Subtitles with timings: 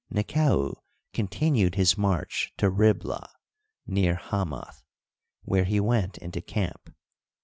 [0.11, 0.77] Nekau
[1.13, 3.27] continued his march to Ribla,
[3.85, 4.81] near Hamath,
[5.43, 6.89] where he went into camp.